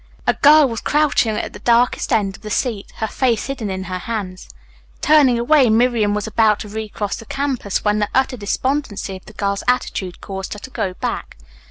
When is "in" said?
3.69-3.83